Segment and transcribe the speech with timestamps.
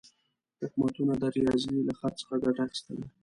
[0.59, 3.05] حکومتونه د ریاضي له خط څخه ګټه اخیستله.